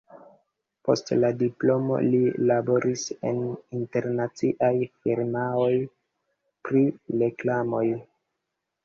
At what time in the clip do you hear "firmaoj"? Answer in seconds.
5.03-5.69